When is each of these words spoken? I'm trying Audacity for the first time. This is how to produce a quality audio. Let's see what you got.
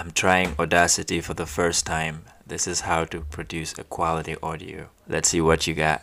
I'm 0.00 0.12
trying 0.12 0.54
Audacity 0.58 1.20
for 1.20 1.34
the 1.34 1.44
first 1.44 1.84
time. 1.84 2.22
This 2.46 2.66
is 2.66 2.80
how 2.80 3.04
to 3.04 3.20
produce 3.20 3.76
a 3.78 3.84
quality 3.84 4.34
audio. 4.42 4.88
Let's 5.06 5.28
see 5.28 5.42
what 5.42 5.66
you 5.66 5.74
got. 5.74 6.00